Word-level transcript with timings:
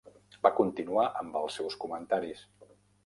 Va 0.47 0.51
continuar 0.59 1.05
amb 1.21 1.37
els 1.41 1.59
seus 1.59 1.77
comentaris. 1.85 2.43